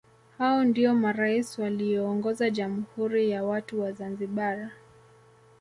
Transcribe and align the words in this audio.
Hao 0.37 0.63
ndio 0.63 0.93
marais 0.95 1.59
walioongoza 1.59 2.49
Jamhuri 2.49 3.29
ya 3.29 3.43
watu 3.43 3.81
wa 3.81 3.91
Zanzibar 3.91 4.69